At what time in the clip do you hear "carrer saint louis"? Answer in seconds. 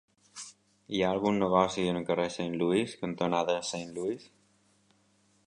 2.07-2.97